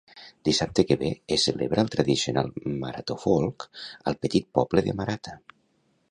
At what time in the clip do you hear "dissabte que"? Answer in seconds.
0.47-0.95